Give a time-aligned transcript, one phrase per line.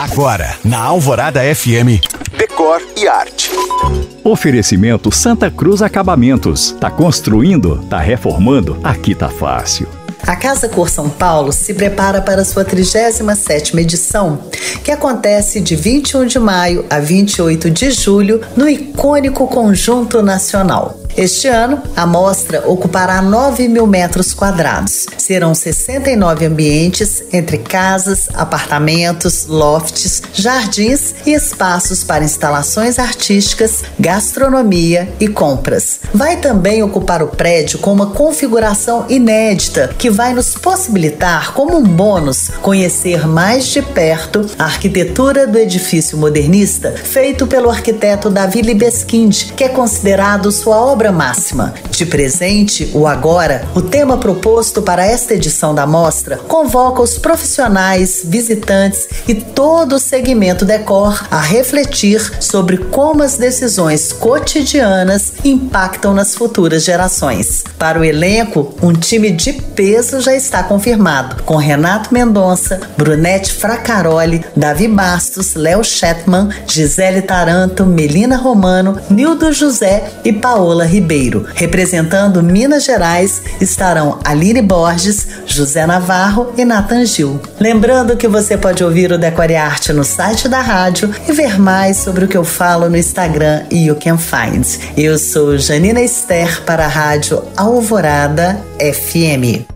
[0.00, 2.00] Agora, na Alvorada FM,
[2.34, 3.50] Decor e Arte.
[4.24, 6.74] Oferecimento Santa Cruz Acabamentos.
[6.80, 7.84] Tá construindo?
[7.84, 8.80] Tá reformando?
[8.82, 9.86] Aqui tá fácil.
[10.26, 14.38] A Casa Cor São Paulo se prepara para sua 37ª edição,
[14.82, 20.98] que acontece de 21 de maio a 28 de julho no icônico Conjunto Nacional.
[21.16, 25.06] Este ano, a mostra ocupará 9 mil metros quadrados.
[25.18, 35.28] Serão 69 ambientes entre casas, apartamentos, lofts, jardins e espaços para instalações artísticas, gastronomia e
[35.28, 36.00] compras.
[36.14, 41.82] Vai também ocupar o prédio com uma configuração inédita que vai nos possibilitar, como um
[41.82, 49.52] bônus, conhecer mais de perto a arquitetura do edifício modernista feito pelo arquiteto Davi Libeskind,
[49.56, 51.72] que é considerado sua obra obra máxima.
[51.90, 58.20] De presente, o agora, o tema proposto para esta edição da mostra convoca os profissionais,
[58.22, 66.34] visitantes e todo o segmento decor a refletir sobre como as decisões cotidianas impactam nas
[66.34, 67.64] futuras gerações.
[67.78, 74.44] Para o elenco, um time de peso já está confirmado, com Renato Mendonça, Brunete Fracaroli,
[74.54, 81.46] Davi Bastos, Léo Shetman, Gisele Taranto, Melina Romano, Nildo José e Paola Ribeiro.
[81.54, 87.40] Representando Minas Gerais estarão Aline Borges, José Navarro e Nathan Gil.
[87.58, 91.98] Lembrando que você pode ouvir o Decore Arte no site da rádio e ver mais
[91.98, 94.66] sobre o que eu falo no Instagram e You Can Find.
[94.96, 99.69] Eu sou Janina Esther para a rádio Alvorada FM.